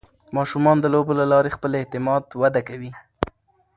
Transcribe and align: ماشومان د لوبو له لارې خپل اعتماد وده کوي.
ماشومان 0.37 0.77
د 0.81 0.85
لوبو 0.93 1.13
له 1.19 1.25
لارې 1.31 1.55
خپل 1.55 1.71
اعتماد 1.79 2.23
وده 2.41 2.61
کوي. 2.69 2.91